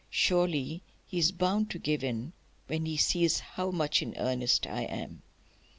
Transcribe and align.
Surely 0.09 0.81
he's 1.05 1.31
bound 1.31 1.69
to 1.69 1.77
give 1.77 2.03
in 2.03 2.33
when 2.65 2.87
he 2.87 2.97
sees 2.97 3.39
how 3.39 3.69
much 3.69 4.01
in 4.01 4.15
earnest 4.17 4.65
I 4.65 4.81
am!" 4.85 5.21